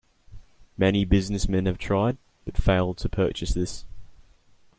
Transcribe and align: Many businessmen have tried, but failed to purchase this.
Many 0.79 1.05
businessmen 1.05 1.67
have 1.67 1.77
tried, 1.77 2.17
but 2.43 2.57
failed 2.57 2.97
to 2.97 3.07
purchase 3.07 3.53
this. 3.53 3.85